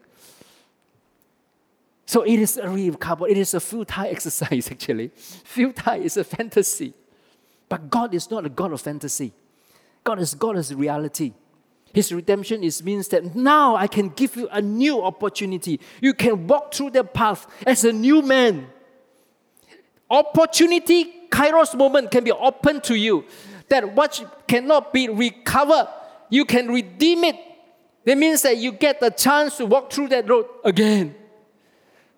[2.06, 3.28] So it is a recover.
[3.28, 5.10] It is a futile exercise actually.
[5.14, 6.92] Futile is a fantasy,
[7.68, 9.32] but God is not a God of fantasy.
[10.02, 11.32] God is God is reality.
[11.94, 15.80] His redemption is means that now I can give you a new opportunity.
[16.00, 18.66] You can walk through the path as a new man.
[20.10, 23.24] Opportunity, kairos moment can be open to you.
[23.68, 25.88] That what cannot be recovered,
[26.28, 27.36] you can redeem it.
[28.04, 31.14] That means that you get the chance to walk through that road again.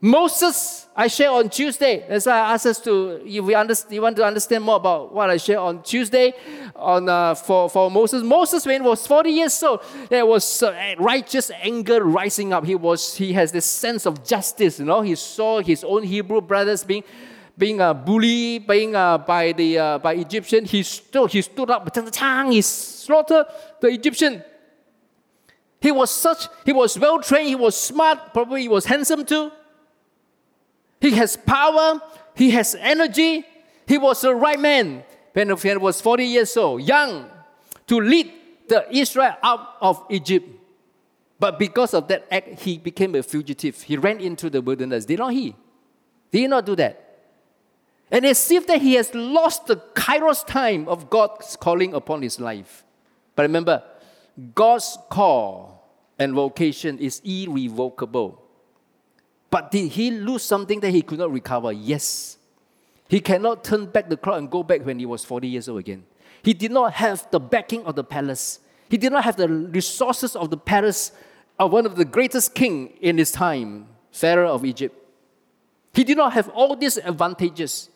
[0.01, 2.05] Moses, I share on Tuesday.
[2.07, 5.15] That's why I asked us to, if we understand, you want to understand more about
[5.15, 6.35] what I share on Tuesday
[6.75, 8.23] on, uh, for, for Moses.
[8.23, 9.81] Moses, when he was 40 years old,
[10.11, 12.67] there was uh, righteous anger rising up.
[12.67, 15.01] He, was, he has this sense of justice, you know.
[15.01, 17.05] He saw his own Hebrew brothers being
[17.59, 20.67] being uh, bullied being uh, by the uh, by Egyptian.
[20.67, 21.89] He stood he stood up,
[22.51, 23.47] he slaughtered
[23.81, 24.45] the Egyptian.
[25.81, 27.49] He was such he was well trained.
[27.49, 28.35] He was smart.
[28.35, 29.51] Probably he was handsome too.
[31.01, 32.01] He has power,
[32.35, 33.45] he has energy.
[33.87, 37.31] He was the right man when he was 40 years old, young,
[37.87, 38.33] to lead
[38.69, 40.49] the Israel out of Egypt.
[41.39, 43.83] But because of that act, he became a fugitive.
[43.83, 45.05] He ran into the wilderness.
[45.05, 45.55] Did not he?
[46.31, 47.03] Did he not do that?
[48.11, 52.41] And it seems that he has lost the kairos time of God's calling upon his
[52.41, 52.85] life.
[53.35, 53.83] But remember,
[54.55, 55.87] God's call
[56.19, 58.43] and vocation is irrevocable.
[59.57, 61.73] But did he lose something that he could not recover?
[61.73, 62.37] Yes.
[63.09, 65.79] He cannot turn back the clock and go back when he was 40 years old
[65.79, 66.05] again.
[66.42, 68.61] He did not have the backing of the palace.
[68.90, 71.11] He did not have the resources of the palace
[71.59, 74.95] of one of the greatest king in his time, Pharaoh of Egypt.
[75.95, 77.88] He did not have all these advantages.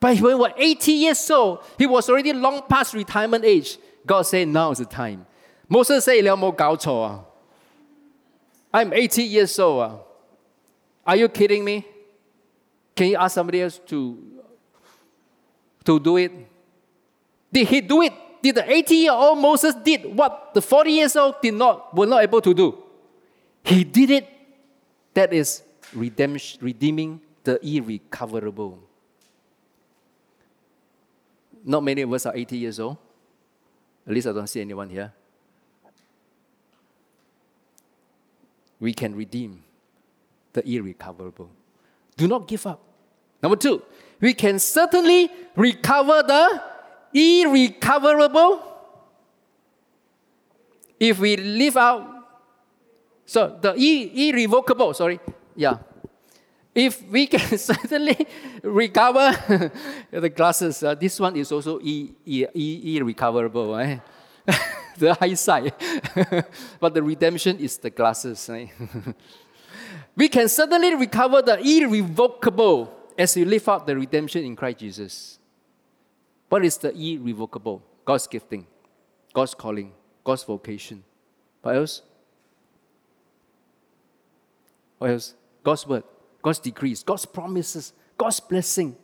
[0.00, 3.76] But when he was 80 years old, he was already long past retirement age.
[4.06, 5.26] God said, now is the time.
[5.68, 7.20] Moses said, to ah.
[8.72, 9.82] I'm 80 years old.
[9.82, 9.98] Ah.
[11.08, 11.86] Are you kidding me?
[12.94, 14.42] Can you ask somebody else to,
[15.82, 16.30] to do it?
[17.50, 18.12] Did he do it?
[18.42, 22.04] Did the 80 year old Moses did what the 40 years old did not were
[22.04, 22.76] not able to do?
[23.64, 24.28] He did it.
[25.14, 25.62] That is
[25.94, 28.78] redemption, redeeming the irrecoverable.
[31.64, 32.98] Not many of us are 80 years old.
[34.06, 35.10] At least I don't see anyone here.
[38.78, 39.64] We can redeem
[40.58, 41.50] the irrecoverable.
[42.16, 42.80] Do not give up.
[43.42, 43.82] Number two,
[44.20, 46.62] we can certainly recover the
[47.14, 48.62] irrecoverable
[50.98, 52.14] if we live out.
[53.24, 55.20] So the irrevocable, sorry,
[55.54, 55.78] yeah.
[56.74, 58.26] If we can certainly
[58.62, 59.70] recover
[60.10, 64.00] the glasses, uh, this one is also irrecoverable, right?
[64.98, 65.72] the high side.
[66.80, 68.70] but the redemption is the glasses, right?
[70.18, 75.38] We can certainly recover the irrevocable as we live out the redemption in Christ Jesus.
[76.48, 77.84] What is the irrevocable?
[78.04, 78.66] God's gifting,
[79.32, 79.92] God's calling,
[80.24, 81.04] God's vocation.
[81.62, 82.02] What else?
[84.98, 85.34] What else?
[85.62, 86.02] God's word,
[86.42, 88.96] God's decrees, God's promises, God's blessing.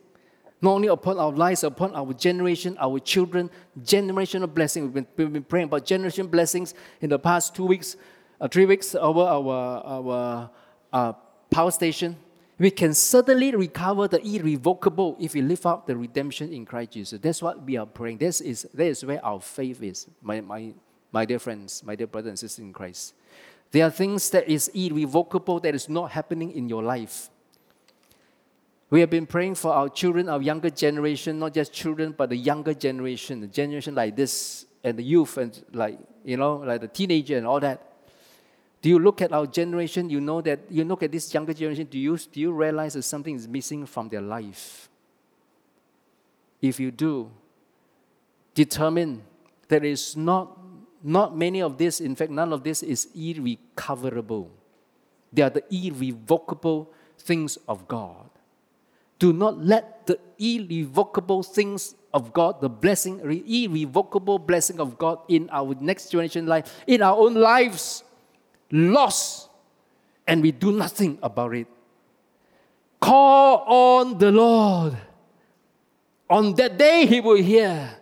[0.61, 3.49] Not only upon our lives, upon our generation, our children,
[3.81, 4.83] generational blessing.
[4.83, 7.95] We've been, we've been praying about generation blessings in the past two weeks,
[8.41, 10.49] uh, three weeks over our, our
[10.95, 11.13] uh,
[11.49, 12.15] power station.
[12.57, 17.19] We can certainly recover the irrevocable if we live out the redemption in Christ Jesus.
[17.19, 18.19] That's what we are praying.
[18.19, 20.73] This is, that is where our faith is, my, my,
[21.11, 23.13] my dear friends, my dear brothers and sisters in Christ.
[23.71, 27.29] There are things that is irrevocable that is not happening in your life.
[28.89, 32.37] We have been praying for our children, our younger generation, not just children, but the
[32.37, 36.87] younger generation, the generation like this, and the youth, and like, you know, like the
[36.87, 37.94] teenager and all that.
[38.85, 40.11] Do you look at our generation?
[40.11, 41.87] You know that you look at this younger generation.
[41.89, 44.89] Do you, do you realize that something is missing from their life?
[46.61, 47.31] If you do,
[48.53, 49.23] determine
[49.69, 50.59] there is not,
[51.03, 54.51] not many of this, in fact, none of this is irrecoverable.
[55.33, 58.29] They are the irrevocable things of God.
[59.17, 65.49] Do not let the irrevocable things of God, the blessing, irrevocable blessing of God in
[65.51, 68.03] our next generation life, in our own lives,
[68.71, 69.49] lost,
[70.27, 71.67] and we do nothing about it.
[72.99, 74.97] Call on the Lord.
[76.29, 77.97] On that day, He will hear,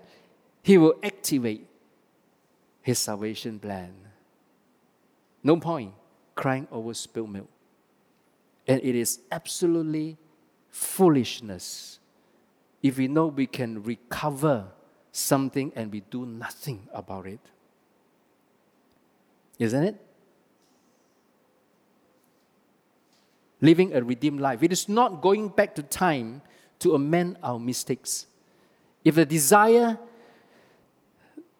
[0.61, 1.68] He will activate
[2.82, 3.93] His salvation plan.
[5.43, 5.93] No point
[6.36, 7.49] crying over spilled milk.
[8.66, 10.18] And it is absolutely
[10.70, 11.99] foolishness
[12.82, 14.66] if we know we can recover
[15.11, 17.39] something and we do nothing about it.
[19.59, 20.01] Isn't it?
[23.64, 24.61] Living a redeemed life.
[24.61, 26.41] It is not going back to time
[26.80, 28.28] to amend our mistakes.
[29.05, 29.97] If the desire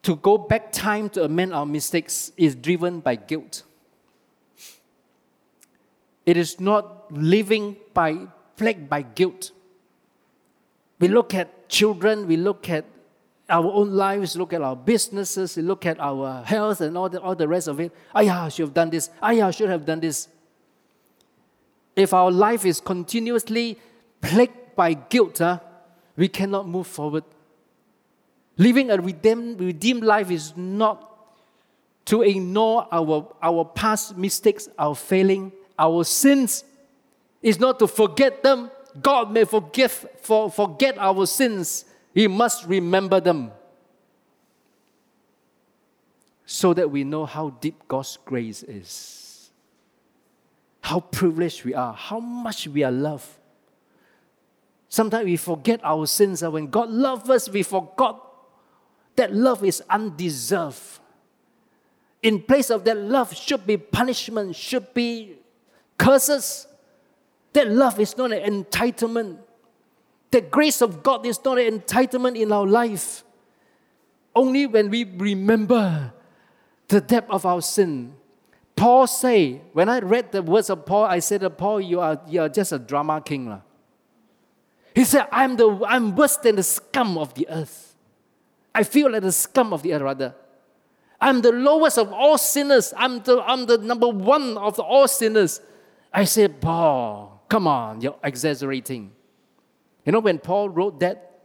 [0.02, 3.64] to go back time to amend our mistakes is driven by guilt,
[6.26, 8.28] it is not living by
[8.58, 9.52] plagued by guilt.
[11.00, 12.84] We look at children, we look at
[13.50, 17.22] our own lives, look at our businesses, we look at our health and all the,
[17.22, 17.94] all the rest of it.
[18.14, 19.10] I should have done this.
[19.22, 20.28] I should have done this.
[21.96, 23.78] If our life is continuously
[24.22, 25.60] plagued by guilt, huh,
[26.16, 27.24] we cannot move forward.
[28.58, 31.10] Living a redeemed, redeemed life is not
[32.06, 36.64] to ignore our, our past mistakes, our failing, our sins,
[37.42, 38.70] is not to forget them.
[39.02, 39.92] God may forgive,
[40.22, 41.86] for, forget our sins.
[42.14, 43.52] He must remember them
[46.46, 49.23] so that we know how deep God's grace is,
[50.84, 53.30] how privileged we are, how much we are loved.
[54.90, 58.22] Sometimes we forget our sins, and when God loved us, we forgot
[59.16, 61.00] that love is undeserved.
[62.22, 65.38] In place of that love should be punishment, should be
[65.98, 66.68] curses.
[67.54, 69.38] That love is not an entitlement.
[70.32, 73.24] The grace of God is not an entitlement in our life.
[74.36, 76.12] Only when we remember
[76.90, 78.16] the depth of our sin.
[78.76, 82.42] Paul say, when I read the words of Paul, I said, Paul, you are, you
[82.42, 83.62] are just a drama king.
[84.96, 87.96] He said, I'm, the, I'm worse than the scum of the earth.
[88.76, 90.36] I feel like the scum of the earth, rather.
[91.22, 92.94] I'm the lowest of all sinners.
[92.98, 95.62] I'm the, I'm the number one of all sinners.
[96.12, 99.12] I said, Paul, Come on, you're exaggerating.
[100.06, 101.42] You know, when Paul wrote that,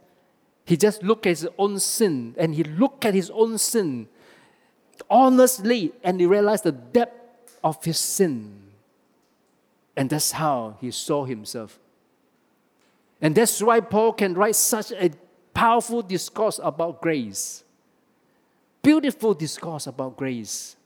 [0.65, 4.07] he just looked at his own sin and he looked at his own sin
[5.07, 7.18] honestly and he realized the depth
[7.63, 8.61] of his sin.
[9.95, 11.79] And that's how he saw himself.
[13.21, 15.11] And that's why Paul can write such a
[15.53, 17.63] powerful discourse about grace.
[18.81, 20.77] Beautiful discourse about grace.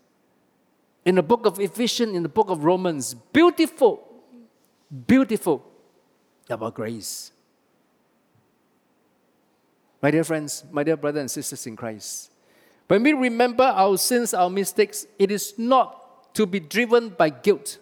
[1.06, 4.10] In the book of Ephesians, in the book of Romans, beautiful
[5.08, 5.64] beautiful
[6.50, 7.32] about grace.
[10.02, 12.30] My dear friends, my dear brothers and sisters in Christ,
[12.88, 16.03] when we remember our sins, our mistakes, it is not
[16.34, 17.78] to be driven by guilt.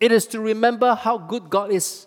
[0.00, 2.06] It is to remember how good God is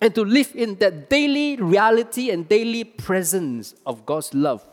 [0.00, 4.66] and to live in that daily reality and daily presence of God's love,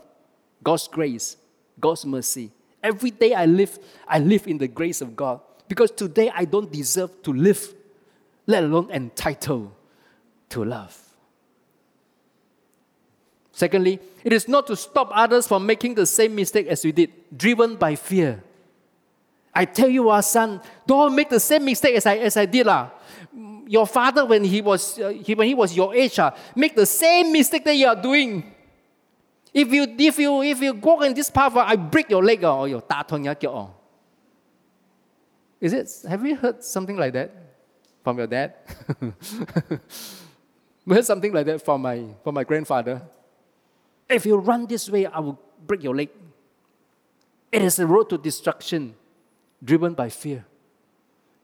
[0.61, 1.37] God's grace,
[1.79, 2.51] God's mercy.
[2.81, 6.71] Every day I live, I live in the grace of God because today I don't
[6.71, 7.73] deserve to live
[8.45, 9.71] let alone entitled
[10.49, 10.99] to love.
[13.51, 17.11] Secondly, it is not to stop others from making the same mistake as we did,
[17.35, 18.43] driven by fear.
[19.53, 22.67] I tell you, our son, don't make the same mistake as I, as I did.
[22.67, 22.89] Uh.
[23.67, 26.85] Your father, when he, was, uh, he, when he was your age, uh, make the
[26.85, 28.51] same mistake that you are doing.
[29.53, 32.67] If you, if you, if you walk in this path, I break your leg or
[32.67, 32.83] your
[35.61, 36.09] Is it?
[36.09, 37.43] Have you heard something like that?
[38.03, 38.53] from your dad.
[40.87, 43.01] heard something like that from my, from my grandfather.
[44.09, 46.09] If you run this way, I will break your leg.
[47.51, 48.95] It is a road to destruction
[49.63, 50.45] driven by fear.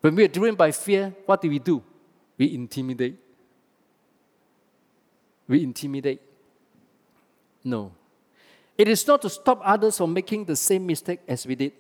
[0.01, 1.84] When we are driven by fear, what do we do?
[2.38, 3.17] We intimidate.
[5.47, 6.22] We intimidate.
[7.63, 7.91] No.
[8.78, 11.74] It is not to stop others from making the same mistake as we did.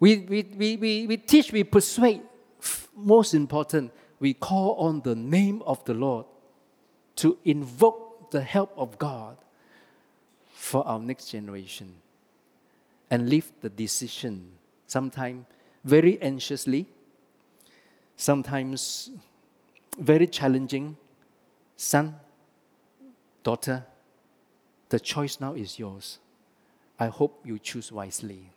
[0.00, 2.22] We, we, we, we, we teach, we persuade.
[2.96, 6.26] Most important, we call on the name of the Lord
[7.16, 9.36] to invoke the help of God
[10.52, 11.94] for our next generation
[13.10, 14.50] and leave the decision,
[14.86, 15.44] sometimes
[15.84, 16.86] very anxiously,
[18.16, 19.10] sometimes
[19.98, 20.96] very challenging.
[21.76, 22.14] Son,
[23.42, 23.84] daughter,
[24.88, 26.18] the choice now is yours.
[26.98, 28.50] I hope you choose wisely.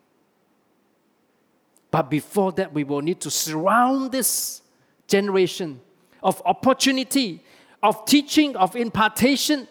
[1.89, 4.61] But before that, we will need to surround this
[5.07, 5.81] generation
[6.21, 7.43] of opportunity,
[7.81, 9.67] of teaching, of impartation,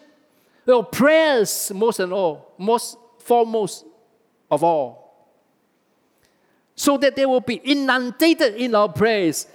[0.67, 3.85] of prayers, most and all, most foremost
[4.49, 5.06] of all.
[6.77, 9.47] So that they will be inundated in our prayers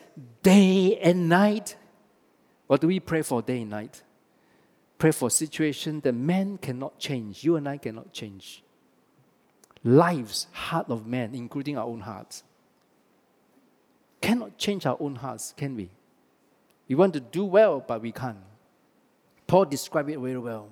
[0.42, 1.76] day and night.
[2.66, 4.02] What do we pray for day and night?
[4.98, 8.62] Pray for situation that man cannot change, you and I cannot change.
[9.84, 12.42] Lives, heart of man, including our own hearts.
[14.20, 15.90] Cannot change our own hearts, can we?
[16.88, 18.38] We want to do well, but we can't.
[19.46, 20.68] Paul described it very well.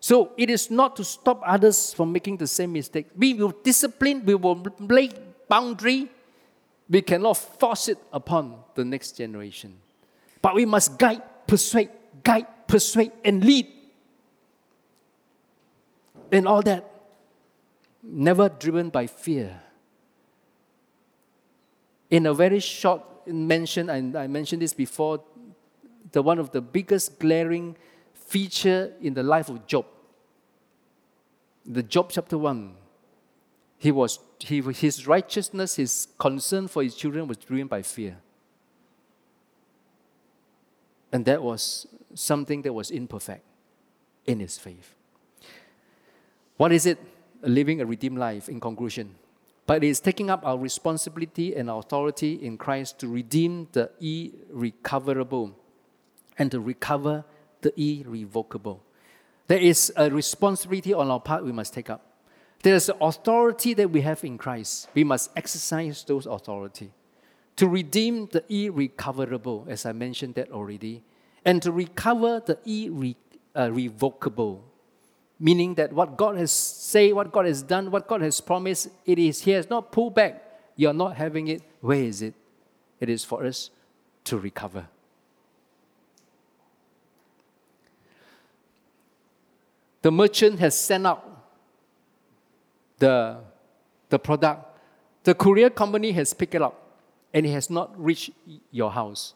[0.00, 3.06] So it is not to stop others from making the same mistake.
[3.16, 5.10] We will discipline, we will lay
[5.50, 6.08] boundary.
[6.88, 9.76] We cannot force it upon the next generation.
[10.40, 11.90] But we must guide, persuade,
[12.22, 13.66] guide, persuade, and lead.
[16.32, 16.88] And all that,
[18.02, 19.60] never driven by fear.
[22.08, 25.22] In a very short mention, and I mentioned this before,
[26.12, 27.76] the one of the biggest glaring
[28.14, 29.86] feature in the life of Job.
[31.66, 32.74] The Job chapter 1,
[33.80, 38.18] he was, he, his righteousness, his concern for his children was driven by fear.
[41.10, 43.42] And that was something that was imperfect
[44.26, 44.94] in his faith.
[46.58, 46.98] What is it?
[47.40, 49.14] Living a redeemed life, in conclusion.
[49.66, 55.56] But it is taking up our responsibility and authority in Christ to redeem the irrecoverable
[56.36, 57.24] and to recover
[57.62, 58.82] the irrevocable.
[59.46, 62.09] There is a responsibility on our part we must take up.
[62.62, 64.88] There is authority that we have in Christ.
[64.94, 66.92] We must exercise those authority
[67.56, 71.02] to redeem the irrecoverable, as I mentioned that already,
[71.44, 72.58] and to recover the
[73.54, 74.68] irrevocable, uh,
[75.38, 79.18] meaning that what God has said, what God has done, what God has promised, it
[79.18, 80.42] is He has not pulled back.
[80.76, 81.62] You're not having it.
[81.80, 82.34] Where is it?
[82.98, 83.70] It is for us
[84.24, 84.86] to recover.
[90.02, 91.29] The merchant has sent out
[93.00, 93.38] the,
[94.08, 94.78] the product.
[95.24, 96.80] The courier company has picked it up
[97.34, 98.30] and it has not reached
[98.70, 99.34] your house.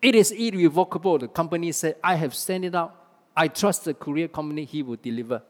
[0.00, 1.18] It is irrevocable.
[1.18, 2.96] The company said, I have sent it out.
[3.36, 5.42] I trust the courier company, he will deliver.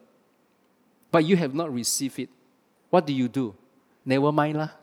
[1.11, 2.29] But you have not received it.
[2.89, 3.55] What do you do?
[4.05, 4.69] Never mind lah.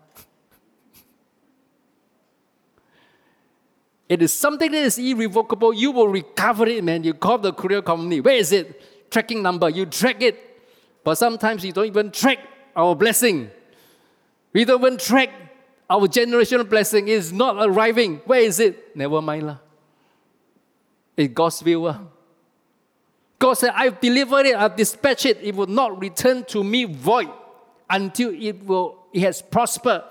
[4.08, 5.72] It is something that is irrevocable.
[5.72, 7.04] You will recover it, man.
[7.04, 8.20] You call the courier company.
[8.20, 9.08] Where is it?
[9.08, 9.70] Tracking number.
[9.70, 10.49] You track it.
[11.02, 12.38] But sometimes we don't even track
[12.76, 13.50] our blessing.
[14.52, 15.30] We don't even track
[15.88, 18.18] our generational blessing is not arriving.
[18.24, 18.96] Where is it?
[18.96, 19.46] Never mind.
[19.46, 19.58] lah.
[21.16, 22.12] It's God's will.
[23.40, 25.38] God said, I've delivered it, I've dispatched it.
[25.42, 27.30] It will not return to me void
[27.88, 30.02] until it will it has prospered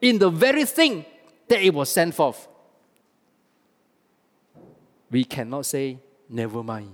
[0.00, 1.06] in the very thing
[1.48, 2.48] that it was sent forth.
[5.10, 6.92] We cannot say, never mind.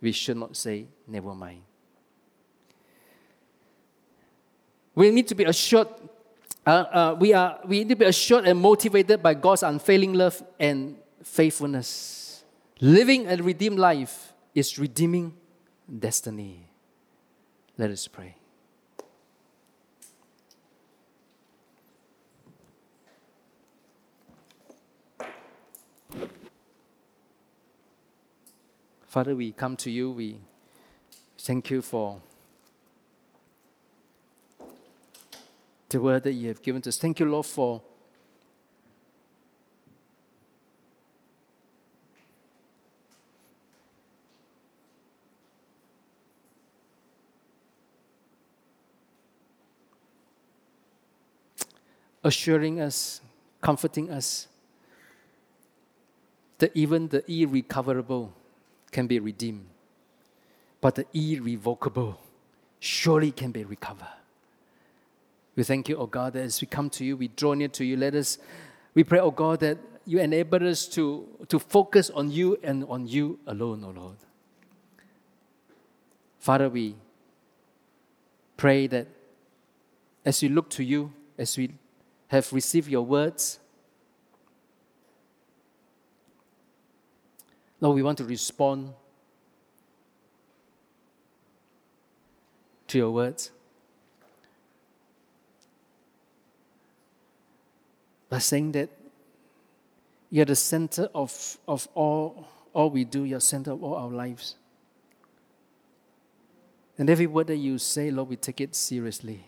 [0.00, 1.62] We should not say, never mind.
[4.96, 5.88] We need to be assured
[6.66, 10.42] uh, uh, we, are, we need to be assured and motivated by God's unfailing love
[10.58, 12.42] and faithfulness.
[12.80, 15.32] Living a redeemed life is redeeming
[16.00, 16.68] destiny.
[17.78, 18.34] Let us pray.
[29.06, 30.10] Father, we come to you.
[30.10, 30.40] We
[31.38, 32.20] thank you for
[35.88, 36.98] the word that you have given to us.
[36.98, 37.82] Thank you, Lord, for
[52.24, 53.20] assuring us,
[53.60, 54.48] comforting us
[56.58, 58.32] that even the irrecoverable
[58.90, 59.66] can be redeemed,
[60.80, 62.18] but the irrevocable
[62.80, 64.08] surely can be recovered.
[65.56, 67.68] We thank you, O oh God, that as we come to you, we draw near
[67.68, 67.96] to you.
[67.96, 68.38] Let us,
[68.94, 72.84] we pray, O oh God, that you enable us to, to focus on you and
[72.88, 74.16] on you alone, O oh Lord.
[76.38, 76.94] Father, we
[78.56, 79.08] pray that
[80.24, 81.72] as we look to you, as we
[82.28, 83.58] have received your words,
[87.80, 88.92] Lord, we want to respond
[92.88, 93.50] to your words.
[98.28, 98.90] By saying that
[100.30, 104.56] you're the center of, of all, all we do, you're center of all our lives.
[106.98, 109.44] And every word that you say, Lord, we take it seriously.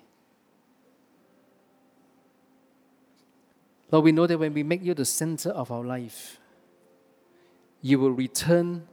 [3.91, 6.39] Lord, we know that when we make you the center of our life,
[7.81, 8.87] you will return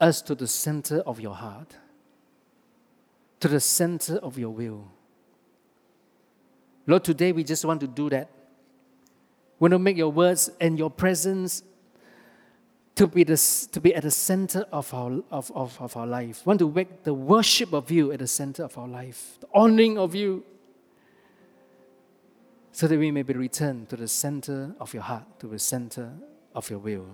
[0.00, 1.76] us to the center of your heart,
[3.40, 4.90] to the center of your will.
[6.92, 8.28] Lord, today we just want to do that.
[9.58, 11.62] We want to make your words and your presence
[12.96, 16.42] to be, the, to be at the center of our, of, of, of our life.
[16.44, 19.48] We want to make the worship of you at the center of our life, the
[19.54, 20.44] honoring of you,
[22.72, 26.12] so that we may be returned to the center of your heart, to the center
[26.54, 27.06] of your will.